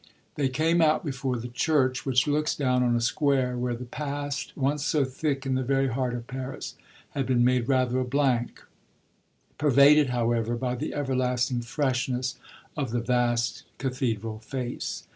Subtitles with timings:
[0.33, 4.51] They came out before the church, which looks down on a square where the past,
[4.57, 6.73] once so thick in the very heart of Paris,
[7.11, 8.63] has been made rather a blank,
[9.59, 12.35] pervaded however by the everlasting freshness
[12.75, 15.03] of the vast cathedral face.